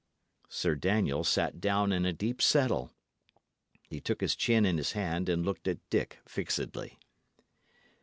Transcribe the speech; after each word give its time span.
Sir 0.49 0.73
Daniel 0.73 1.23
sat 1.23 1.61
down 1.61 1.91
in 1.93 2.07
a 2.07 2.11
deep 2.11 2.41
settle. 2.41 2.89
He 3.87 4.01
took 4.01 4.19
his 4.19 4.35
chin 4.35 4.65
in 4.65 4.77
his 4.77 4.93
hand 4.93 5.29
and 5.29 5.45
looked 5.45 5.67
at 5.67 5.87
Dick 5.91 6.17
fixedly. 6.25 6.97